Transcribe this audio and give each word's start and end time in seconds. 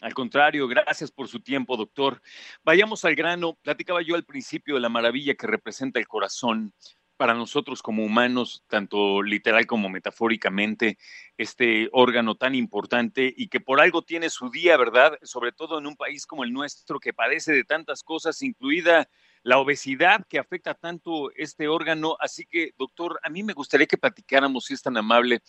Al 0.00 0.14
contrario, 0.14 0.66
gracias 0.66 1.12
por 1.12 1.28
su 1.28 1.40
tiempo, 1.40 1.76
doctor. 1.76 2.20
Vayamos 2.64 3.04
al 3.04 3.14
grano. 3.14 3.56
Platicaba 3.62 4.02
yo 4.02 4.16
al 4.16 4.24
principio 4.24 4.74
de 4.74 4.80
la 4.80 4.88
maravilla 4.88 5.34
que 5.34 5.46
representa 5.46 6.00
el 6.00 6.08
corazón 6.08 6.72
para 7.16 7.34
nosotros 7.34 7.82
como 7.82 8.04
humanos, 8.04 8.64
tanto 8.66 9.22
literal 9.22 9.64
como 9.66 9.88
metafóricamente, 9.88 10.98
este 11.36 11.88
órgano 11.92 12.34
tan 12.34 12.56
importante 12.56 13.32
y 13.36 13.46
que 13.46 13.60
por 13.60 13.80
algo 13.80 14.02
tiene 14.02 14.28
su 14.28 14.50
día, 14.50 14.76
¿verdad? 14.76 15.16
Sobre 15.22 15.52
todo 15.52 15.78
en 15.78 15.86
un 15.86 15.94
país 15.94 16.26
como 16.26 16.42
el 16.42 16.52
nuestro 16.52 16.98
que 16.98 17.12
padece 17.12 17.52
de 17.52 17.62
tantas 17.62 18.02
cosas, 18.02 18.42
incluida 18.42 19.08
la 19.42 19.58
obesidad 19.58 20.24
que 20.28 20.38
afecta 20.38 20.74
tanto 20.74 21.30
este 21.36 21.68
órgano. 21.68 22.16
Así 22.20 22.46
que, 22.46 22.72
doctor, 22.78 23.18
a 23.22 23.28
mí 23.28 23.42
me 23.42 23.52
gustaría 23.52 23.86
que 23.86 23.98
platicáramos, 23.98 24.66
si 24.66 24.74
es 24.74 24.82
tan 24.82 24.96
amable, 24.96 25.40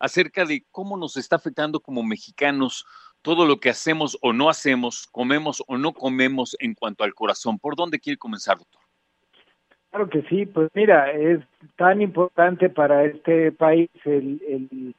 acerca 0.00 0.44
de 0.44 0.64
cómo 0.70 0.96
nos 0.96 1.16
está 1.16 1.36
afectando 1.36 1.80
como 1.80 2.02
mexicanos 2.02 2.84
todo 3.22 3.46
lo 3.46 3.58
que 3.58 3.70
hacemos 3.70 4.18
o 4.22 4.32
no 4.32 4.48
hacemos, 4.48 5.06
comemos 5.10 5.62
o 5.66 5.78
no 5.78 5.92
comemos 5.92 6.56
en 6.60 6.74
cuanto 6.74 7.04
al 7.04 7.14
corazón. 7.14 7.58
¿Por 7.58 7.76
dónde 7.76 7.98
quiere 7.98 8.18
comenzar, 8.18 8.58
doctor? 8.58 8.82
Claro 9.90 10.10
que 10.10 10.22
sí, 10.28 10.46
pues 10.46 10.68
mira, 10.74 11.10
es 11.12 11.40
tan 11.76 12.02
importante 12.02 12.68
para 12.68 13.04
este 13.04 13.50
país 13.52 13.88
el, 14.04 14.42
el 14.46 14.94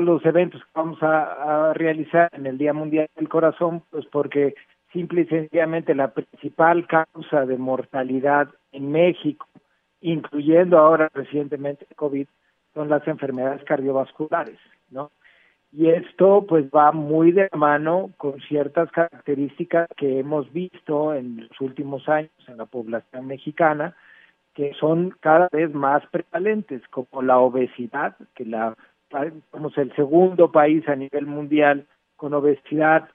los 0.00 0.24
eventos 0.26 0.60
que 0.62 0.70
vamos 0.74 1.02
a, 1.02 1.70
a, 1.70 1.72
realizar 1.72 2.28
en 2.34 2.44
el 2.44 2.58
Día 2.58 2.74
Mundial 2.74 3.08
del 3.16 3.30
Corazón, 3.30 3.82
pues 3.90 4.04
porque 4.06 4.54
simple 4.96 5.22
y 5.22 5.26
sencillamente 5.26 5.94
la 5.94 6.08
principal 6.08 6.86
causa 6.86 7.44
de 7.44 7.58
mortalidad 7.58 8.48
en 8.72 8.90
México, 8.90 9.46
incluyendo 10.00 10.78
ahora 10.78 11.10
recientemente 11.12 11.86
el 11.90 11.96
COVID, 11.96 12.26
son 12.72 12.88
las 12.88 13.06
enfermedades 13.06 13.62
cardiovasculares, 13.64 14.58
¿no? 14.90 15.10
Y 15.70 15.90
esto 15.90 16.46
pues 16.48 16.64
va 16.74 16.92
muy 16.92 17.32
de 17.32 17.50
mano 17.52 18.10
con 18.16 18.40
ciertas 18.48 18.90
características 18.90 19.86
que 19.98 20.20
hemos 20.20 20.50
visto 20.50 21.12
en 21.12 21.48
los 21.48 21.60
últimos 21.60 22.08
años 22.08 22.30
en 22.48 22.56
la 22.56 22.64
población 22.64 23.26
mexicana, 23.26 23.94
que 24.54 24.72
son 24.80 25.10
cada 25.20 25.48
vez 25.52 25.74
más 25.74 26.06
prevalentes, 26.06 26.80
como 26.88 27.20
la 27.20 27.38
obesidad, 27.38 28.16
que 28.34 28.46
la 28.46 28.74
somos 29.52 29.76
el 29.76 29.94
segundo 29.94 30.50
país 30.50 30.88
a 30.88 30.96
nivel 30.96 31.26
mundial 31.26 31.86
con 32.16 32.32
obesidad 32.32 33.10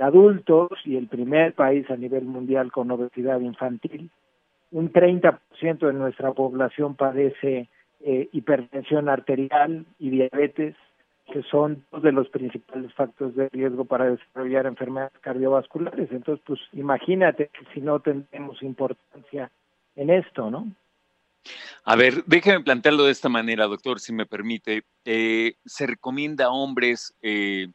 adultos 0.00 0.70
y 0.84 0.96
el 0.96 1.08
primer 1.08 1.54
país 1.54 1.88
a 1.90 1.96
nivel 1.96 2.24
mundial 2.24 2.72
con 2.72 2.90
obesidad 2.90 3.40
infantil. 3.40 4.10
Un 4.70 4.92
30% 4.92 5.40
de 5.78 5.92
nuestra 5.92 6.32
población 6.32 6.96
padece 6.96 7.68
eh, 8.00 8.28
hipertensión 8.32 9.08
arterial 9.08 9.86
y 9.98 10.10
diabetes 10.10 10.74
que 11.32 11.42
son 11.42 11.84
dos 11.90 12.02
de 12.02 12.12
los 12.12 12.28
principales 12.28 12.92
factores 12.94 13.34
de 13.34 13.48
riesgo 13.48 13.84
para 13.84 14.10
desarrollar 14.10 14.66
enfermedades 14.66 15.18
cardiovasculares. 15.20 16.10
Entonces, 16.12 16.42
pues 16.46 16.60
imagínate 16.72 17.48
que 17.48 17.66
si 17.74 17.80
no 17.80 18.00
tenemos 18.00 18.62
importancia 18.62 19.50
en 19.96 20.10
esto, 20.10 20.50
¿no? 20.50 20.70
A 21.84 21.96
ver, 21.96 22.24
déjeme 22.26 22.64
plantearlo 22.64 23.04
de 23.04 23.12
esta 23.12 23.28
manera, 23.28 23.66
doctor, 23.66 24.00
si 24.00 24.12
me 24.12 24.26
permite. 24.26 24.82
Eh, 25.04 25.54
se 25.64 25.86
recomienda 25.86 26.46
a 26.46 26.50
hombres 26.50 27.14
eh, 27.22 27.68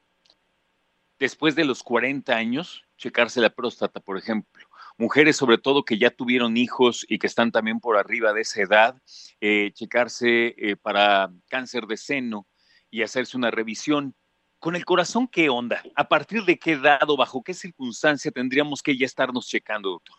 después 1.22 1.56
de 1.56 1.66
los 1.66 1.84
40 1.84 2.36
años 2.36 2.84
checarse 2.98 3.40
la 3.42 3.52
próstata, 3.52 4.00
por 4.00 4.18
ejemplo. 4.18 4.66
Mujeres, 4.98 5.36
sobre 5.38 5.60
todo, 5.60 5.86
que 5.86 6.00
ya 6.00 6.10
tuvieron 6.10 6.58
hijos 6.58 7.06
y 7.08 7.20
que 7.20 7.28
están 7.28 7.52
también 7.52 7.80
por 7.80 7.96
arriba 7.96 8.34
de 8.34 8.42
esa 8.42 8.62
edad, 8.62 8.96
eh, 9.40 9.72
checarse 9.72 10.56
eh, 10.58 10.76
para 10.76 11.30
cáncer 11.48 11.86
de 11.86 11.98
seno, 11.98 12.48
y 12.90 13.04
hacerse 13.04 13.38
una 13.38 13.52
revisión. 13.52 14.16
Con 14.60 14.76
el 14.76 14.84
corazón, 14.84 15.28
¿qué 15.28 15.48
onda? 15.50 15.82
¿A 15.96 16.08
partir 16.08 16.44
de 16.44 16.58
qué 16.58 16.74
edad 16.74 17.08
o 17.08 17.16
bajo 17.16 17.42
qué 17.44 17.54
circunstancia 17.54 18.32
tendríamos 18.32 18.82
que 18.82 18.98
ya 18.98 19.06
estarnos 19.06 19.48
checando, 19.48 19.92
doctor? 19.92 20.18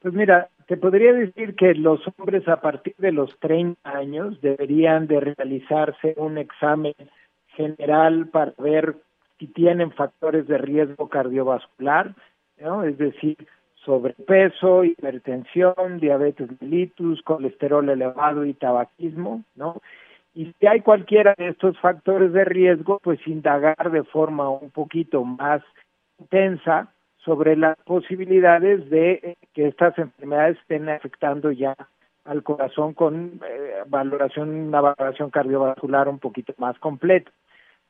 Pues 0.00 0.14
mira, 0.14 0.50
te 0.66 0.76
podría 0.76 1.12
decir 1.12 1.54
que 1.54 1.74
los 1.74 2.00
hombres 2.18 2.46
a 2.48 2.60
partir 2.60 2.94
de 2.98 3.12
los 3.12 3.38
30 3.38 3.88
años 3.88 4.40
deberían 4.40 5.06
de 5.06 5.20
realizarse 5.20 6.14
un 6.16 6.38
examen 6.38 6.94
general 7.56 8.28
para 8.28 8.52
ver 8.58 8.96
si 9.42 9.48
tienen 9.48 9.90
factores 9.90 10.46
de 10.46 10.56
riesgo 10.56 11.08
cardiovascular, 11.08 12.14
es 12.56 12.96
decir, 12.96 13.36
sobrepeso, 13.74 14.84
hipertensión, 14.84 15.98
diabetes 15.98 16.48
mellitus, 16.60 17.20
colesterol 17.22 17.88
elevado 17.88 18.44
y 18.44 18.54
tabaquismo, 18.54 19.42
¿no? 19.56 19.82
Y 20.32 20.54
si 20.60 20.66
hay 20.68 20.80
cualquiera 20.82 21.34
de 21.36 21.48
estos 21.48 21.76
factores 21.80 22.32
de 22.32 22.44
riesgo, 22.44 23.00
pues 23.02 23.18
indagar 23.26 23.90
de 23.90 24.04
forma 24.04 24.48
un 24.48 24.70
poquito 24.70 25.24
más 25.24 25.60
intensa 26.20 26.92
sobre 27.16 27.56
las 27.56 27.76
posibilidades 27.78 28.88
de 28.90 29.12
eh, 29.14 29.36
que 29.54 29.66
estas 29.66 29.98
enfermedades 29.98 30.56
estén 30.58 30.88
afectando 30.88 31.50
ya 31.50 31.74
al 32.24 32.44
corazón 32.44 32.94
con 32.94 33.40
eh, 33.44 33.82
valoración, 33.88 34.50
una 34.50 34.80
valoración 34.80 35.30
cardiovascular 35.30 36.08
un 36.08 36.20
poquito 36.20 36.54
más 36.58 36.78
completa. 36.78 37.32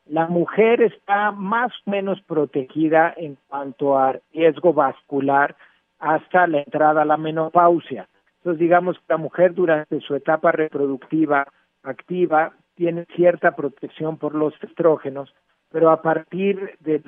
La 0.06 0.26
mujer 0.26 0.82
está 0.82 1.30
más 1.30 1.72
o 1.86 1.90
menos 1.90 2.20
protegida 2.22 3.14
en 3.16 3.38
cuanto 3.48 3.96
a 3.96 4.18
riesgo 4.32 4.72
vascular 4.72 5.56
hasta 5.98 6.46
la 6.48 6.58
entrada 6.62 7.02
a 7.02 7.06
la 7.06 7.16
menopausia. 7.16 8.08
Entonces, 8.38 8.58
digamos 8.58 8.98
que 8.98 9.04
la 9.08 9.16
mujer 9.18 9.54
durante 9.54 10.00
su 10.00 10.16
etapa 10.16 10.50
reproductiva 10.50 11.46
activa 11.84 12.52
tiene 12.74 13.06
cierta 13.14 13.54
protección 13.54 14.16
por 14.18 14.34
los 14.34 14.54
estrógenos, 14.62 15.32
pero 15.70 15.90
a 15.90 16.02
partir 16.02 16.76
de, 16.80 17.00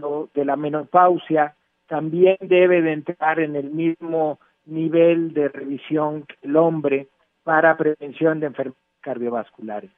la 0.44 0.56
menopausia 0.56 1.56
también 1.88 2.36
debe 2.40 2.82
de 2.82 2.92
entrar 2.92 3.40
en 3.40 3.56
el 3.56 3.70
mismo 3.70 4.38
nivel 4.64 5.34
de 5.34 5.48
revisión 5.48 6.22
que 6.22 6.36
el 6.42 6.56
hombre 6.56 7.08
para 7.42 7.76
prevención 7.76 8.40
de 8.40 8.46
enfermedades 8.46 8.84
cardiovasculares. 9.00 9.90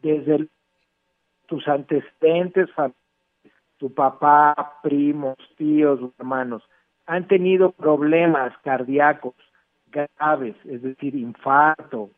Desde 0.00 0.48
tus 1.52 1.68
antecedentes, 1.68 2.70
tu 3.76 3.92
papá, 3.92 4.80
primos, 4.82 5.36
tíos, 5.58 6.00
hermanos, 6.18 6.62
han 7.04 7.28
tenido 7.28 7.72
problemas 7.72 8.56
cardíacos 8.64 9.34
graves, 9.90 10.56
es 10.64 10.80
decir, 10.80 11.14
infarto, 11.14 12.08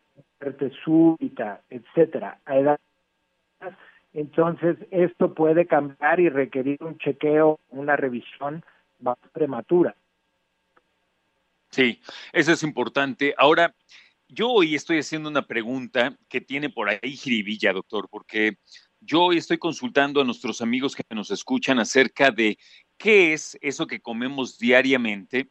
muerte 0.40 0.70
súbita, 0.84 1.62
etcétera, 1.68 2.38
a 2.44 2.58
edad 2.58 2.80
entonces 4.12 4.76
esto 4.92 5.34
puede 5.34 5.66
cambiar 5.66 6.20
y 6.20 6.28
requerir 6.28 6.78
un 6.80 6.96
chequeo, 6.98 7.58
una 7.70 7.96
revisión 7.96 8.64
más 9.00 9.18
prematura. 9.32 9.96
Sí, 11.70 12.00
eso 12.32 12.52
es 12.52 12.62
importante. 12.62 13.34
Ahora, 13.36 13.74
yo 14.28 14.48
hoy 14.50 14.76
estoy 14.76 14.98
haciendo 14.98 15.28
una 15.28 15.42
pregunta 15.42 16.16
que 16.28 16.40
tiene 16.40 16.70
por 16.70 16.88
ahí 16.88 17.16
jiribilla, 17.16 17.72
doctor, 17.72 18.08
porque 18.08 18.58
yo 19.04 19.32
estoy 19.32 19.58
consultando 19.58 20.20
a 20.20 20.24
nuestros 20.24 20.60
amigos 20.60 20.96
que 20.96 21.02
nos 21.14 21.30
escuchan 21.30 21.78
acerca 21.78 22.30
de 22.30 22.58
qué 22.96 23.32
es 23.32 23.58
eso 23.60 23.86
que 23.86 24.00
comemos 24.00 24.58
diariamente 24.58 25.50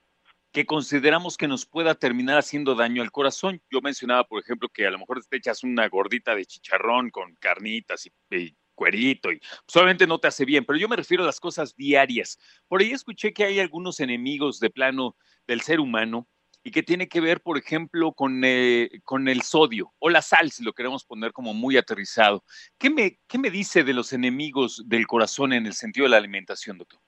que 0.53 0.67
consideramos 0.67 1.35
que 1.35 1.47
nos 1.47 1.65
pueda 1.65 1.95
terminar 1.95 2.37
haciendo 2.37 2.75
daño 2.75 3.01
al 3.01 3.11
corazón. 3.11 3.59
Yo 3.71 3.81
mencionaba, 3.81 4.23
por 4.23 4.39
ejemplo, 4.39 4.69
que 4.69 4.85
a 4.85 4.91
lo 4.91 4.99
mejor 4.99 5.25
te 5.25 5.37
echas 5.37 5.63
una 5.63 5.89
gordita 5.89 6.35
de 6.35 6.45
chicharrón 6.45 7.09
con 7.09 7.33
carnitas 7.39 8.05
y, 8.05 8.55
cuerito 8.75 9.31
y 9.31 9.39
solamente 9.67 10.07
no 10.07 10.19
te 10.19 10.27
hace 10.27 10.45
bien, 10.45 10.65
pero 10.65 10.79
yo 10.79 10.87
me 10.87 10.95
refiero 10.95 11.23
a 11.23 11.25
las 11.25 11.39
cosas 11.39 11.75
diarias. 11.75 12.37
Por 12.67 12.81
ahí 12.81 12.91
escuché 12.91 13.33
que 13.33 13.43
hay 13.43 13.59
algunos 13.59 13.99
enemigos 13.99 14.59
de 14.59 14.69
plano 14.69 15.15
del 15.47 15.61
ser 15.61 15.79
humano 15.79 16.27
y 16.63 16.71
que 16.71 16.83
tiene 16.83 17.07
que 17.07 17.21
ver, 17.21 17.41
por 17.41 17.57
ejemplo, 17.57 18.13
con, 18.13 18.41
eh, 18.45 18.89
con 19.03 19.27
el 19.27 19.41
sodio 19.41 19.91
o 19.99 20.09
la 20.09 20.21
sal, 20.21 20.49
si 20.51 20.63
lo 20.63 20.73
queremos 20.73 21.03
poner 21.03 21.33
como 21.33 21.53
muy 21.53 21.77
aterrizado. 21.77 22.43
¿Qué 22.77 22.89
me, 22.89 23.19
¿Qué 23.27 23.37
me 23.37 23.49
dice 23.49 23.83
de 23.83 23.93
los 23.93 24.13
enemigos 24.13 24.83
del 24.87 25.05
corazón 25.05 25.53
en 25.53 25.65
el 25.65 25.73
sentido 25.73 26.05
de 26.05 26.11
la 26.11 26.17
alimentación, 26.17 26.77
doctor? 26.77 26.99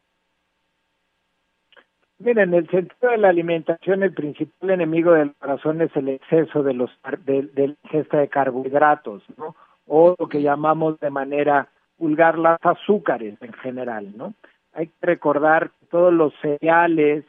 Mira, 2.17 2.43
en 2.43 2.53
el 2.53 2.69
sentido 2.69 3.11
de 3.11 3.17
la 3.17 3.29
alimentación, 3.29 4.03
el 4.03 4.13
principal 4.13 4.69
enemigo 4.69 5.11
del 5.13 5.33
corazón 5.35 5.81
es 5.81 5.93
el 5.95 6.09
exceso 6.09 6.63
de 6.63 6.73
los 6.73 6.89
de, 7.25 7.43
de 7.43 7.67
la 7.69 7.75
ingesta 7.83 8.19
de 8.19 8.29
carbohidratos, 8.29 9.23
¿no? 9.37 9.55
O 9.85 10.15
lo 10.17 10.29
que 10.29 10.41
llamamos 10.41 10.99
de 10.99 11.09
manera 11.09 11.69
vulgar 11.97 12.37
las 12.37 12.57
azúcares 12.61 13.37
en 13.41 13.53
general, 13.53 14.15
¿no? 14.15 14.33
Hay 14.73 14.87
que 14.87 15.05
recordar 15.05 15.71
que 15.71 15.85
todos 15.87 16.13
los 16.13 16.33
cereales 16.41 17.25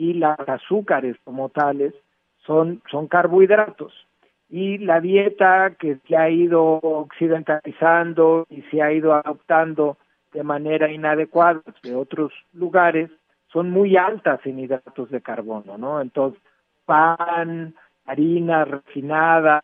y 0.00 0.14
las 0.14 0.38
azúcares 0.48 1.14
como 1.24 1.50
tales 1.50 1.92
son, 2.46 2.80
son 2.90 3.06
carbohidratos. 3.06 3.92
Y 4.48 4.78
la 4.78 4.98
dieta 4.98 5.76
que 5.78 5.98
se 6.08 6.16
ha 6.16 6.30
ido 6.30 6.80
occidentalizando 6.80 8.46
y 8.48 8.62
se 8.70 8.80
ha 8.80 8.94
ido 8.94 9.12
adoptando 9.12 9.98
de 10.32 10.42
manera 10.42 10.90
inadecuada 10.90 11.60
de 11.82 11.94
otros 11.94 12.32
lugares, 12.54 13.10
son 13.52 13.70
muy 13.70 13.98
altas 13.98 14.40
en 14.46 14.60
hidratos 14.60 15.10
de 15.10 15.20
carbono, 15.20 15.76
¿no? 15.76 16.00
Entonces, 16.00 16.40
pan, 16.86 17.74
harinas 18.06 18.68
refinadas, 18.68 19.62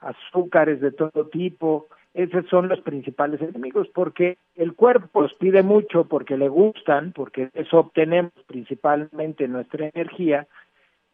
azúcares 0.00 0.82
de 0.82 0.92
todo 0.92 1.28
tipo, 1.28 1.86
esos 2.14 2.46
son 2.48 2.68
los 2.68 2.80
principales 2.80 3.40
enemigos 3.40 3.88
porque 3.94 4.38
el 4.56 4.74
cuerpo 4.74 5.22
los 5.22 5.34
pide 5.34 5.62
mucho 5.62 6.04
porque 6.04 6.36
le 6.36 6.48
gustan, 6.48 7.12
porque 7.12 7.50
eso 7.54 7.78
obtenemos 7.78 8.32
principalmente 8.46 9.46
nuestra 9.46 9.90
energía 9.94 10.46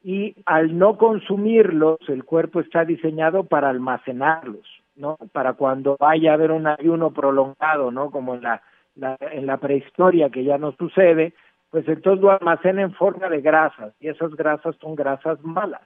y 0.02 0.36
al 0.46 0.78
no 0.78 0.96
consumirlos 0.98 1.98
el 2.08 2.24
cuerpo 2.24 2.60
está 2.60 2.84
diseñado 2.84 3.44
para 3.44 3.70
almacenarlos, 3.70 4.66
¿no? 4.96 5.16
Para 5.32 5.54
cuando 5.54 5.96
vaya 5.98 6.30
a 6.30 6.34
haber 6.34 6.52
un 6.52 6.66
ayuno 6.66 7.10
prolongado, 7.10 7.90
¿no? 7.90 8.10
Como 8.10 8.34
en 8.34 8.42
la, 8.42 8.62
la 8.94 9.16
en 9.20 9.46
la 9.46 9.56
prehistoria 9.56 10.30
que 10.30 10.44
ya 10.44 10.58
no 10.58 10.72
sucede, 10.72 11.32
pues 11.70 11.88
entonces 11.88 12.22
lo 12.22 12.30
almacena 12.30 12.82
en 12.82 12.92
forma 12.92 13.28
de 13.28 13.40
grasas 13.40 13.94
y 13.98 14.08
esas 14.08 14.34
grasas 14.36 14.76
son 14.80 14.94
grasas 14.94 15.42
malas 15.42 15.82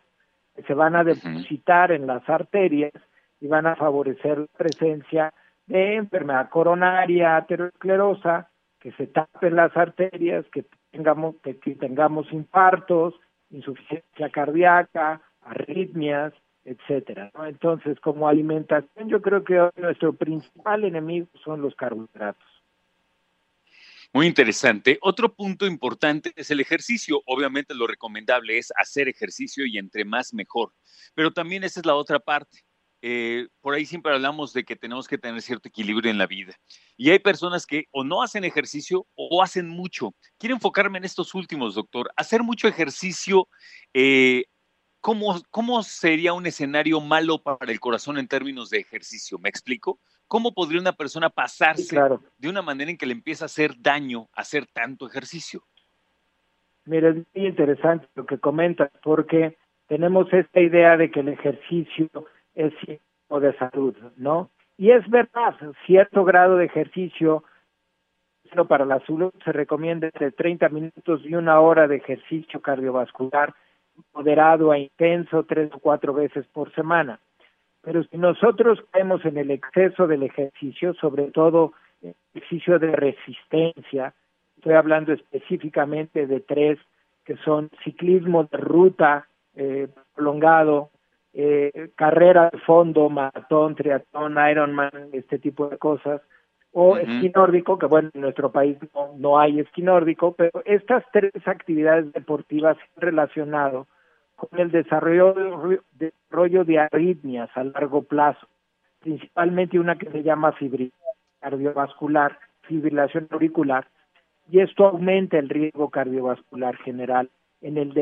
que 0.54 0.62
se 0.64 0.74
van 0.74 0.96
a 0.96 1.04
depositar 1.04 1.92
en 1.92 2.06
las 2.06 2.28
arterias 2.28 2.92
y 3.40 3.46
van 3.46 3.66
a 3.66 3.76
favorecer 3.76 4.38
la 4.38 4.46
presencia 4.56 5.34
de 5.66 5.96
enfermedad 5.96 6.48
coronaria, 6.48 7.36
aterosclerosa, 7.36 8.50
que 8.80 8.92
se 8.92 9.06
tapen 9.06 9.56
las 9.56 9.76
arterias, 9.76 10.44
que 10.52 10.64
tengamos, 10.90 11.36
que, 11.42 11.54
tengamos 11.54 12.32
infartos, 12.32 13.14
insuficiencia 13.50 14.30
cardíaca, 14.30 15.20
arritmias, 15.42 16.32
etcétera. 16.64 17.30
Entonces, 17.46 17.98
como 18.00 18.28
alimentación, 18.28 19.08
yo 19.08 19.20
creo 19.20 19.44
que 19.44 19.70
nuestro 19.76 20.12
principal 20.12 20.84
enemigo 20.84 21.28
son 21.44 21.62
los 21.62 21.74
carbohidratos. 21.74 22.46
Muy 24.12 24.26
interesante. 24.26 24.98
Otro 25.02 25.34
punto 25.34 25.66
importante 25.66 26.32
es 26.34 26.50
el 26.50 26.60
ejercicio. 26.60 27.20
Obviamente 27.26 27.74
lo 27.74 27.86
recomendable 27.86 28.56
es 28.56 28.72
hacer 28.76 29.06
ejercicio 29.06 29.66
y 29.66 29.76
entre 29.76 30.04
más 30.06 30.32
mejor. 30.32 30.72
Pero 31.14 31.30
también 31.30 31.62
esa 31.62 31.80
es 31.80 31.86
la 31.86 31.94
otra 31.94 32.18
parte. 32.18 32.64
Eh, 33.00 33.46
por 33.60 33.74
ahí 33.74 33.84
siempre 33.84 34.12
hablamos 34.12 34.52
de 34.52 34.64
que 34.64 34.74
tenemos 34.74 35.06
que 35.06 35.18
tener 35.18 35.40
cierto 35.40 35.68
equilibrio 35.68 36.10
en 36.10 36.18
la 36.18 36.26
vida. 36.26 36.54
Y 36.96 37.10
hay 37.10 37.18
personas 37.18 37.66
que 37.66 37.84
o 37.92 38.02
no 38.02 38.22
hacen 38.22 38.44
ejercicio 38.44 39.06
o 39.14 39.42
hacen 39.42 39.68
mucho. 39.68 40.14
Quiero 40.38 40.54
enfocarme 40.54 40.98
en 40.98 41.04
estos 41.04 41.34
últimos, 41.34 41.74
doctor. 41.74 42.10
Hacer 42.16 42.42
mucho 42.42 42.66
ejercicio, 42.66 43.48
eh, 43.94 44.46
¿cómo, 45.00 45.40
¿cómo 45.50 45.82
sería 45.82 46.32
un 46.32 46.46
escenario 46.46 47.00
malo 47.00 47.38
para 47.38 47.70
el 47.70 47.78
corazón 47.78 48.18
en 48.18 48.26
términos 48.26 48.70
de 48.70 48.78
ejercicio? 48.78 49.38
¿Me 49.38 49.48
explico? 49.48 50.00
¿Cómo 50.26 50.52
podría 50.52 50.80
una 50.80 50.92
persona 50.92 51.30
pasarse 51.30 51.98
de 52.36 52.48
una 52.48 52.62
manera 52.62 52.90
en 52.90 52.98
que 52.98 53.06
le 53.06 53.14
empieza 53.14 53.44
a 53.44 53.46
hacer 53.46 53.74
daño 53.78 54.28
hacer 54.32 54.66
tanto 54.66 55.06
ejercicio? 55.06 55.62
Mira, 56.84 57.10
es 57.10 57.16
muy 57.34 57.46
interesante 57.46 58.08
lo 58.14 58.26
que 58.26 58.38
comentas, 58.38 58.90
porque 59.02 59.56
tenemos 59.88 60.32
esta 60.32 60.60
idea 60.60 60.96
de 60.96 61.10
que 61.10 61.20
el 61.20 61.28
ejercicio 61.28 62.08
es 62.58 62.74
signo 62.80 63.40
de 63.40 63.56
salud, 63.56 63.96
¿no? 64.16 64.50
Y 64.76 64.90
es 64.90 65.08
verdad, 65.08 65.54
cierto 65.86 66.24
grado 66.24 66.56
de 66.56 66.66
ejercicio 66.66 67.44
para 68.68 68.84
la 68.84 69.00
salud 69.06 69.32
se 69.44 69.52
recomienda 69.52 70.06
entre 70.06 70.32
30 70.32 70.68
minutos 70.70 71.20
y 71.24 71.34
una 71.34 71.60
hora 71.60 71.86
de 71.86 71.96
ejercicio 71.96 72.60
cardiovascular 72.60 73.54
moderado 74.14 74.72
a 74.72 74.78
intenso 74.78 75.44
tres 75.44 75.70
o 75.74 75.78
cuatro 75.78 76.14
veces 76.14 76.46
por 76.52 76.72
semana. 76.74 77.20
Pero 77.82 78.02
si 78.04 78.16
nosotros 78.16 78.80
caemos 78.90 79.24
en 79.24 79.36
el 79.38 79.50
exceso 79.50 80.06
del 80.06 80.22
ejercicio, 80.22 80.94
sobre 80.94 81.30
todo 81.30 81.72
el 82.02 82.14
ejercicio 82.34 82.78
de 82.78 82.92
resistencia, 82.92 84.14
estoy 84.56 84.74
hablando 84.74 85.12
específicamente 85.12 86.26
de 86.26 86.40
tres 86.40 86.78
que 87.24 87.36
son 87.38 87.70
ciclismo 87.84 88.44
de 88.44 88.56
ruta 88.56 89.28
eh, 89.54 89.88
prolongado, 90.14 90.90
eh, 91.40 91.90
carrera 91.94 92.50
de 92.50 92.58
fondo, 92.58 93.08
maratón, 93.08 93.76
triatlón, 93.76 94.36
Ironman, 94.50 94.90
este 95.12 95.38
tipo 95.38 95.68
de 95.68 95.78
cosas, 95.78 96.20
o 96.72 96.96
esquí 96.96 97.30
nórdico, 97.30 97.78
que 97.78 97.86
bueno, 97.86 98.10
en 98.12 98.22
nuestro 98.22 98.50
país 98.50 98.76
no, 98.92 99.14
no 99.16 99.38
hay 99.38 99.60
esquí 99.60 99.82
nórdico, 99.82 100.32
pero 100.32 100.62
estas 100.64 101.04
tres 101.12 101.30
actividades 101.46 102.12
deportivas 102.12 102.76
relacionadas 102.96 103.86
con 104.34 104.58
el 104.58 104.72
desarrollo 104.72 105.32
de, 105.32 105.80
desarrollo 105.92 106.64
de 106.64 106.80
arritmias 106.80 107.50
a 107.56 107.62
largo 107.62 108.02
plazo, 108.02 108.48
principalmente 108.98 109.78
una 109.78 109.96
que 109.96 110.10
se 110.10 110.24
llama 110.24 110.50
fibrilación 110.52 110.98
cardiovascular, 111.38 112.36
fibrilación 112.62 113.28
auricular, 113.30 113.86
y 114.50 114.58
esto 114.58 114.88
aumenta 114.88 115.38
el 115.38 115.48
riesgo 115.48 115.88
cardiovascular 115.88 116.76
general 116.78 117.30
en 117.60 117.78
el 117.78 117.94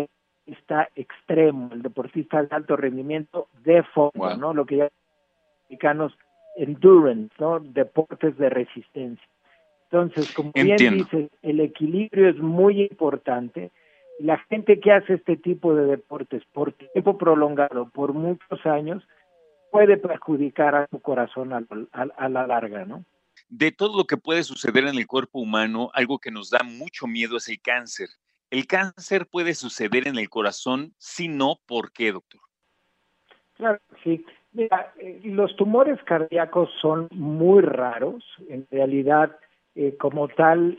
deportista 0.46 0.88
extremo, 0.94 1.70
el 1.72 1.82
deportista 1.82 2.42
de 2.42 2.54
alto 2.54 2.76
rendimiento 2.76 3.48
de 3.64 3.82
fondo, 3.82 4.36
¿no? 4.36 4.54
Lo 4.54 4.64
que 4.64 4.76
llaman 4.76 4.92
americanos 5.66 6.12
endurance, 6.56 7.34
¿no? 7.38 7.60
Deportes 7.60 8.36
de 8.38 8.48
resistencia. 8.48 9.26
Entonces, 9.90 10.32
como 10.32 10.52
bien 10.54 10.76
dice, 10.76 11.30
el 11.42 11.60
equilibrio 11.60 12.28
es 12.28 12.38
muy 12.38 12.82
importante 12.82 13.70
la 14.18 14.38
gente 14.48 14.80
que 14.80 14.92
hace 14.92 15.14
este 15.14 15.36
tipo 15.36 15.74
de 15.74 15.84
deportes 15.86 16.42
por 16.52 16.72
tiempo 16.72 17.18
prolongado, 17.18 17.90
por 17.90 18.14
muchos 18.14 18.64
años, 18.64 19.06
puede 19.70 19.98
perjudicar 19.98 20.74
a 20.74 20.86
su 20.90 21.00
corazón 21.00 21.52
a, 21.52 21.62
a, 21.92 22.28
la 22.28 22.46
larga, 22.46 22.84
¿no? 22.86 23.04
De 23.50 23.72
todo 23.72 23.98
lo 23.98 24.04
que 24.04 24.16
puede 24.16 24.42
suceder 24.42 24.86
en 24.86 24.96
el 24.96 25.06
cuerpo 25.06 25.38
humano, 25.38 25.90
algo 25.92 26.18
que 26.18 26.30
nos 26.30 26.48
da 26.50 26.62
mucho 26.62 27.06
miedo 27.06 27.36
es 27.36 27.48
el 27.48 27.60
cáncer. 27.60 28.08
¿El 28.50 28.66
cáncer 28.66 29.26
puede 29.26 29.54
suceder 29.54 30.06
en 30.06 30.18
el 30.18 30.28
corazón? 30.28 30.92
Si 30.98 31.28
no, 31.28 31.56
¿por 31.66 31.92
qué, 31.92 32.12
doctor? 32.12 32.40
Claro, 33.54 33.80
sí. 34.04 34.24
Mira, 34.52 34.92
eh, 34.98 35.20
los 35.24 35.54
tumores 35.56 36.02
cardíacos 36.04 36.70
son 36.80 37.08
muy 37.10 37.62
raros. 37.62 38.24
En 38.48 38.66
realidad, 38.70 39.36
eh, 39.74 39.96
como 39.98 40.28
tal, 40.28 40.78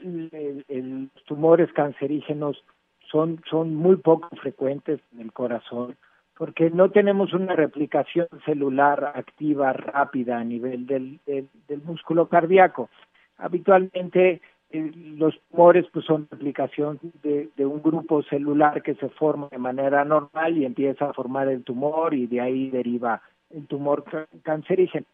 los 0.67 1.23
tumores 1.25 1.71
cancerígenos 1.73 2.63
son, 3.11 3.41
son 3.49 3.75
muy 3.75 3.97
poco 3.97 4.29
frecuentes 4.37 4.99
en 5.13 5.21
el 5.21 5.33
corazón 5.33 5.97
porque 6.37 6.69
no 6.69 6.91
tenemos 6.91 7.33
una 7.33 7.55
replicación 7.55 8.27
celular 8.45 9.13
activa 9.15 9.73
rápida 9.73 10.37
a 10.37 10.43
nivel 10.43 10.85
del, 10.85 11.19
del, 11.25 11.81
músculo 11.83 12.29
cardíaco. 12.29 12.89
Habitualmente 13.37 14.41
eh, 14.71 14.91
los 15.17 15.39
tumores 15.49 15.85
pues 15.91 16.05
son 16.05 16.27
replicación 16.29 16.99
de, 17.23 17.49
de, 17.55 17.65
un 17.65 17.81
grupo 17.81 18.21
celular 18.23 18.81
que 18.83 18.95
se 18.95 19.09
forma 19.09 19.47
de 19.49 19.57
manera 19.57 20.03
normal 20.03 20.57
y 20.57 20.65
empieza 20.65 21.09
a 21.09 21.13
formar 21.13 21.47
el 21.47 21.63
tumor 21.63 22.13
y 22.13 22.27
de 22.27 22.41
ahí 22.41 22.69
deriva 22.69 23.21
el 23.49 23.65
tumor 23.67 24.03
cancerígeno. 24.43 25.05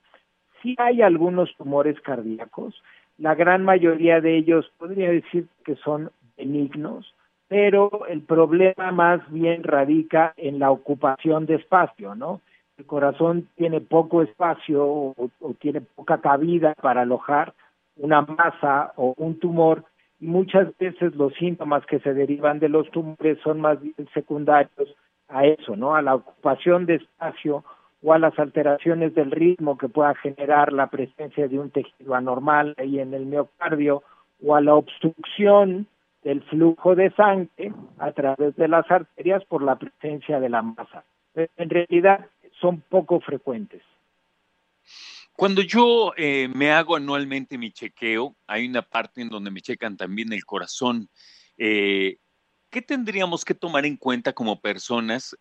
Sí 0.62 0.76
hay 0.78 1.02
algunos 1.02 1.54
tumores 1.58 2.00
cardíacos, 2.02 2.82
la 3.18 3.36
gran 3.36 3.64
mayoría 3.64 4.22
de 4.22 4.38
ellos 4.38 4.72
podría 4.78 5.12
decir 5.12 5.48
que 5.64 5.76
son 5.76 6.10
benignos, 6.38 7.14
pero 7.48 8.08
el 8.08 8.22
problema 8.22 8.92
más 8.92 9.22
bien 9.32 9.64
radica 9.64 10.34
en 10.38 10.60
la 10.60 10.72
ocupación 10.72 11.46
de 11.46 11.56
espacio, 11.56 12.16
¿no? 12.16 12.42
El 12.78 12.86
corazón 12.86 13.48
tiene 13.56 13.82
poco 13.82 14.24
espacio 14.24 14.84
o, 14.84 15.16
tiene 15.60 15.82
poca 15.82 16.20
cabida 16.22 16.74
para 16.82 17.02
alojar 17.02 17.54
una 17.98 18.22
masa 18.22 18.94
o 18.96 19.14
un 19.18 19.40
tumor 19.40 19.84
y 20.20 20.28
muchas 20.28 20.76
veces 20.78 21.16
los 21.16 21.34
síntomas 21.34 21.86
que 21.86 22.00
se 22.00 22.14
derivan 22.14 22.60
de 22.60 22.70
los 22.70 22.90
tumores 22.92 23.40
son 23.44 23.60
más 23.60 23.82
bien 23.82 23.96
secundarios 24.14 24.96
a 25.28 25.46
eso, 25.46 25.76
¿no? 25.76 25.96
A 25.96 26.02
la 26.02 26.16
ocupación 26.16 26.86
de 26.86 26.96
espacio 26.96 27.64
o 28.02 28.14
a 28.14 28.20
las 28.20 28.38
alteraciones 28.38 29.16
del 29.16 29.32
ritmo 29.32 29.78
que 29.78 29.90
pueda 29.90 30.14
generar 30.16 30.74
la 30.74 30.88
presencia 30.88 31.48
de 31.48 31.60
un 31.60 31.72
tejido 31.72 32.16
anormal 32.16 32.76
ahí 32.78 33.00
en 33.00 33.14
el 33.14 33.26
miocardio 33.26 34.04
o 34.46 34.56
a 34.56 34.62
la 34.62 34.76
obstrucción 34.76 35.88
del 36.24 36.42
flujo 36.44 36.96
de 36.96 37.12
sangre 37.12 37.74
a 37.98 38.12
través 38.12 38.56
de 38.56 38.68
las 38.68 38.90
arterias 38.90 39.44
por 39.46 39.62
la 39.62 39.76
presencia 39.76 40.40
de 40.40 40.50
la 40.50 40.62
masa. 40.62 41.04
En 41.36 41.70
realidad 41.70 42.26
son 42.60 42.82
poco 42.82 43.20
frecuentes. 43.20 43.82
Cuando 45.36 45.62
yo 45.62 46.14
eh, 46.16 46.48
me 46.54 46.72
hago 46.72 46.96
anualmente 46.96 47.58
mi 47.58 47.72
chequeo, 47.72 48.38
hay 48.48 48.68
una 48.68 48.84
parte 48.84 49.22
en 49.22 49.30
donde 49.30 49.52
me 49.52 49.62
checan 49.62 49.98
también 49.98 50.32
el 50.32 50.46
corazón. 50.46 51.10
Eh, 51.58 52.18
¿Qué 52.70 52.82
tendríamos 52.82 53.44
que 53.44 53.54
tomar 53.54 53.86
en 53.86 53.98
cuenta 53.98 54.34
como 54.34 54.62
personas 54.62 55.36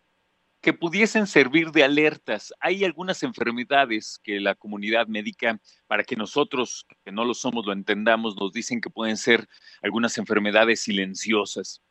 que 0.63 0.71
pudiesen 0.71 1.27
servir 1.27 1.71
de 1.71 1.83
alertas. 1.83 2.53
Hay 2.61 2.85
algunas 2.85 3.21
enfermedades 3.21 4.17
que 4.23 4.39
la 4.39 4.55
comunidad 4.55 5.07
médica, 5.07 5.59
para 5.87 6.05
que 6.05 6.15
nosotros 6.15 6.85
que 7.03 7.11
no 7.11 7.25
lo 7.25 7.33
somos 7.33 7.65
lo 7.65 7.73
entendamos, 7.73 8.37
nos 8.37 8.53
dicen 8.53 8.79
que 8.79 8.89
pueden 8.89 9.17
ser 9.17 9.45
algunas 9.81 10.17
enfermedades 10.17 10.79
silenciosas. 10.79 11.81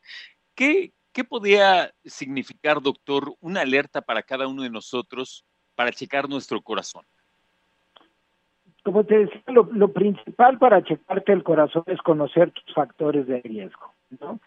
¿Qué, 0.54 0.94
qué 1.12 1.23
podría 1.23 1.94
significar, 2.06 2.80
doctor, 2.80 3.35
una 3.40 3.61
alerta 3.61 4.00
para 4.00 4.23
cada 4.23 4.47
uno 4.47 4.62
de 4.62 4.71
nosotros 4.71 5.44
para 5.75 5.92
checar 5.92 6.26
nuestro 6.26 6.62
corazón? 6.62 7.04
Como 8.85 9.05
te 9.05 9.19
decía, 9.19 9.43
lo, 9.47 9.69
lo 9.73 9.89
principal 9.93 10.59
para 10.59 10.83
checarte 10.83 11.33
el 11.33 11.43
corazón 11.43 11.85
es 11.87 12.01
conocer 12.03 12.51
tus 12.51 12.75
factores 12.75 13.27
de 13.27 13.41
riesgo, 13.43 13.93
¿no? 14.21 14.41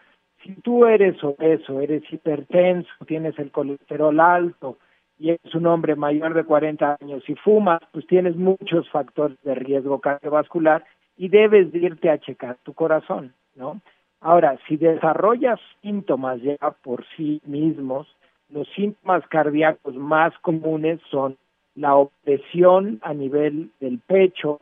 si 0.46 0.54
tú 0.62 0.86
eres 0.86 1.22
obeso, 1.22 1.80
eres 1.80 2.02
hipertenso, 2.10 2.88
tienes 3.06 3.38
el 3.38 3.50
colesterol 3.50 4.18
alto 4.20 4.78
y 5.18 5.30
eres 5.30 5.54
un 5.54 5.66
hombre 5.66 5.96
mayor 5.96 6.34
de 6.34 6.44
40 6.44 6.98
años 7.00 7.28
y 7.28 7.34
fumas, 7.34 7.80
pues 7.92 8.06
tienes 8.06 8.36
muchos 8.36 8.88
factores 8.90 9.40
de 9.42 9.54
riesgo 9.54 10.00
cardiovascular 10.00 10.84
y 11.16 11.28
debes 11.28 11.74
irte 11.74 12.10
a 12.10 12.18
checar 12.18 12.56
tu 12.62 12.74
corazón, 12.74 13.32
¿no? 13.54 13.80
Ahora, 14.20 14.58
si 14.66 14.76
desarrollas 14.76 15.60
síntomas 15.82 16.40
ya 16.42 16.56
por 16.82 17.04
sí 17.16 17.40
mismos, 17.44 18.06
los 18.48 18.68
síntomas 18.74 19.26
cardíacos 19.28 19.94
más 19.96 20.36
comunes 20.38 21.00
son 21.10 21.36
la 21.76 21.94
opresión 21.94 22.98
a 23.02 23.14
nivel 23.14 23.70
del 23.80 23.98
pecho, 24.00 24.58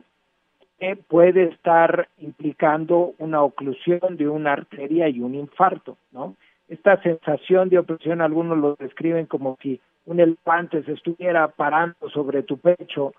puede 1.07 1.45
estar 1.45 2.09
implicando 2.19 3.13
una 3.17 3.41
oclusión 3.41 4.17
de 4.17 4.27
una 4.27 4.53
arteria 4.53 5.09
y 5.09 5.21
un 5.21 5.33
infarto, 5.33 5.97
¿no? 6.11 6.35
Esta 6.67 7.01
sensación 7.01 7.69
de 7.69 7.79
opresión, 7.79 8.21
algunos 8.21 8.57
lo 8.57 8.75
describen 8.75 9.25
como 9.25 9.57
si 9.61 9.79
un 10.05 10.19
elefante 10.19 10.83
se 10.83 10.93
estuviera 10.93 11.47
parando 11.47 12.09
sobre 12.09 12.43
tu 12.43 12.57
pecho, 12.57 13.13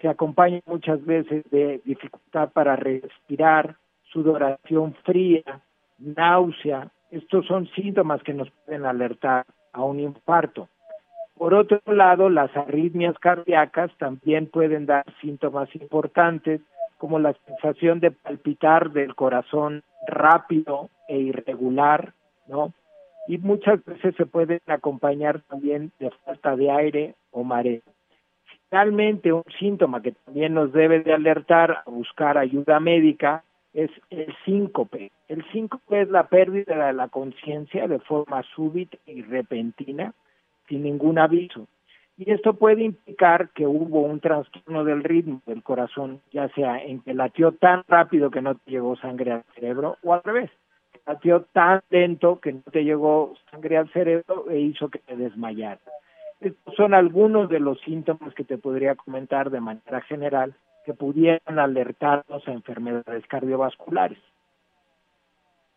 se 0.00 0.08
acompaña 0.08 0.60
muchas 0.66 1.04
veces 1.04 1.44
de 1.50 1.80
dificultad 1.84 2.50
para 2.52 2.76
respirar, 2.76 3.76
sudoración 4.04 4.94
fría, 5.04 5.60
náusea. 5.98 6.88
Estos 7.10 7.46
son 7.46 7.68
síntomas 7.68 8.22
que 8.22 8.34
nos 8.34 8.50
pueden 8.64 8.84
alertar 8.84 9.44
a 9.72 9.84
un 9.84 10.00
infarto. 10.00 10.68
Por 11.42 11.54
otro 11.54 11.80
lado, 11.86 12.30
las 12.30 12.56
arritmias 12.56 13.18
cardíacas 13.18 13.90
también 13.98 14.46
pueden 14.46 14.86
dar 14.86 15.04
síntomas 15.20 15.74
importantes 15.74 16.60
como 16.98 17.18
la 17.18 17.34
sensación 17.44 17.98
de 17.98 18.12
palpitar 18.12 18.92
del 18.92 19.16
corazón 19.16 19.82
rápido 20.06 20.88
e 21.08 21.18
irregular, 21.18 22.12
¿no? 22.46 22.72
Y 23.26 23.38
muchas 23.38 23.84
veces 23.84 24.14
se 24.14 24.24
pueden 24.24 24.60
acompañar 24.68 25.40
también 25.40 25.90
de 25.98 26.12
falta 26.24 26.54
de 26.54 26.70
aire 26.70 27.16
o 27.32 27.42
mareo. 27.42 27.82
Finalmente, 28.70 29.32
un 29.32 29.42
síntoma 29.58 30.00
que 30.00 30.12
también 30.12 30.54
nos 30.54 30.72
debe 30.72 31.00
de 31.00 31.12
alertar 31.12 31.82
a 31.84 31.90
buscar 31.90 32.38
ayuda 32.38 32.78
médica 32.78 33.42
es 33.74 33.90
el 34.10 34.32
síncope. 34.44 35.10
El 35.26 35.44
síncope 35.50 36.02
es 36.02 36.08
la 36.08 36.28
pérdida 36.28 36.86
de 36.86 36.92
la 36.92 37.08
conciencia 37.08 37.88
de 37.88 37.98
forma 37.98 38.44
súbita 38.54 38.96
y 39.06 39.22
repentina, 39.22 40.14
sin 40.68 40.82
ningún 40.82 41.18
aviso. 41.18 41.66
Y 42.16 42.30
esto 42.30 42.54
puede 42.54 42.84
implicar 42.84 43.50
que 43.50 43.66
hubo 43.66 44.02
un 44.02 44.20
trastorno 44.20 44.84
del 44.84 45.02
ritmo 45.02 45.40
del 45.46 45.62
corazón, 45.62 46.20
ya 46.30 46.48
sea 46.50 46.82
en 46.82 47.00
que 47.00 47.14
latió 47.14 47.52
tan 47.52 47.82
rápido 47.88 48.30
que 48.30 48.42
no 48.42 48.54
te 48.54 48.70
llegó 48.70 48.96
sangre 48.96 49.32
al 49.32 49.44
cerebro 49.54 49.96
o 50.02 50.14
al 50.14 50.22
revés, 50.22 50.50
que 50.92 51.00
latió 51.06 51.42
tan 51.52 51.80
lento 51.90 52.38
que 52.38 52.52
no 52.52 52.62
te 52.70 52.84
llegó 52.84 53.34
sangre 53.50 53.78
al 53.78 53.90
cerebro 53.92 54.46
e 54.50 54.60
hizo 54.60 54.88
que 54.88 54.98
te 54.98 55.16
desmayara. 55.16 55.80
Estos 56.40 56.74
son 56.74 56.92
algunos 56.92 57.48
de 57.48 57.60
los 57.60 57.80
síntomas 57.80 58.34
que 58.34 58.44
te 58.44 58.58
podría 58.58 58.94
comentar 58.94 59.50
de 59.50 59.60
manera 59.60 60.00
general 60.02 60.54
que 60.84 60.92
pudieran 60.92 61.58
alertarnos 61.58 62.46
a 62.46 62.52
enfermedades 62.52 63.26
cardiovasculares. 63.28 64.18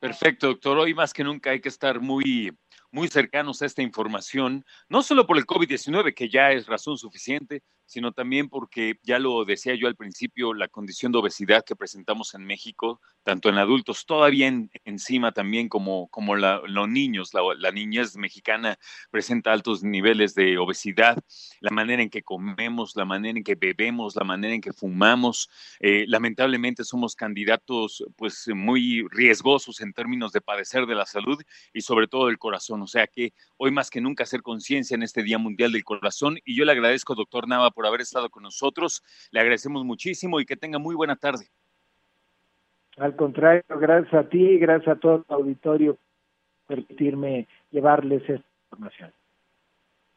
Perfecto, 0.05 0.45
doctor. 0.45 0.77
Hoy 0.77 0.93
más 0.93 1.13
que 1.13 1.23
nunca 1.23 1.49
hay 1.49 1.59
que 1.59 1.69
estar 1.69 1.99
muy 1.99 2.55
muy 2.91 3.07
cercanos 3.07 3.61
a 3.61 3.65
esta 3.65 3.81
información, 3.81 4.63
no 4.87 5.01
solo 5.01 5.25
por 5.25 5.37
el 5.37 5.47
COVID-19, 5.47 6.13
que 6.13 6.29
ya 6.29 6.51
es 6.51 6.67
razón 6.67 6.95
suficiente, 6.97 7.63
sino 7.85 8.11
también 8.11 8.49
porque, 8.49 8.99
ya 9.03 9.19
lo 9.19 9.45
decía 9.45 9.75
yo 9.75 9.87
al 9.87 9.95
principio, 9.95 10.53
la 10.53 10.67
condición 10.67 11.11
de 11.11 11.19
obesidad 11.19 11.63
que 11.63 11.75
presentamos 11.75 12.33
en 12.33 12.45
México, 12.45 13.01
tanto 13.23 13.49
en 13.49 13.57
adultos, 13.57 14.05
todavía 14.05 14.51
encima 14.83 15.31
también 15.31 15.69
como, 15.69 16.07
como 16.09 16.35
los 16.35 16.89
niños, 16.89 17.31
la, 17.33 17.71
niñez 17.71 18.15
mexicana 18.17 18.77
presenta 19.11 19.51
altos 19.51 19.83
niveles 19.83 20.35
de 20.35 20.57
obesidad, 20.57 21.17
la 21.59 21.71
manera 21.71 22.01
en 22.01 22.09
que 22.09 22.23
comemos, 22.23 22.95
la 22.95 23.05
manera 23.05 23.37
en 23.37 23.43
que 23.43 23.55
bebemos, 23.55 24.15
la 24.15 24.23
manera 24.23 24.53
en 24.53 24.61
que 24.61 24.73
fumamos, 24.73 25.49
eh, 25.79 26.05
lamentablemente 26.07 26.83
somos 26.83 27.15
candidatos 27.15 28.03
pues 28.15 28.47
muy 28.53 29.05
riesgosos 29.09 29.81
en 29.81 29.93
términos 29.93 30.31
de 30.31 30.41
padecer 30.41 30.85
de 30.85 30.95
la 30.95 31.05
salud 31.05 31.41
y 31.73 31.81
sobre 31.81 32.07
todo 32.07 32.27
del 32.27 32.37
corazón, 32.37 32.81
o 32.81 32.87
sea 32.87 33.07
que 33.07 33.33
hoy 33.57 33.71
más 33.71 33.89
que 33.89 34.01
nunca 34.01 34.23
hacer 34.23 34.41
conciencia 34.41 34.95
en 34.95 35.03
este 35.03 35.23
Día 35.23 35.37
Mundial 35.37 35.71
del 35.71 35.83
Corazón 35.83 36.37
y 36.45 36.55
yo 36.55 36.65
le 36.65 36.71
agradezco, 36.71 37.15
doctor 37.15 37.47
Nava, 37.47 37.71
por 37.75 37.85
haber 37.85 38.01
estado 38.01 38.29
con 38.29 38.41
nosotros. 38.41 39.03
Le 39.29 39.39
agradecemos 39.39 39.85
muchísimo 39.85 40.39
y 40.39 40.45
que 40.45 40.55
tenga 40.55 40.79
muy 40.79 40.95
buena 40.95 41.15
tarde. 41.15 41.49
Al 42.97 43.15
contrario, 43.15 43.63
gracias 43.67 44.13
a 44.13 44.27
ti 44.27 44.41
y 44.41 44.57
gracias 44.57 44.95
a 44.95 44.99
todo 44.99 45.17
el 45.17 45.25
auditorio 45.27 45.97
por 46.65 46.77
permitirme 46.77 47.47
llevarles 47.69 48.21
esta 48.21 48.47
información. 48.63 49.13